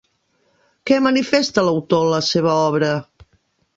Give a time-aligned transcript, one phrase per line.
[0.91, 2.91] Què manifesta l'autor en la seva obra?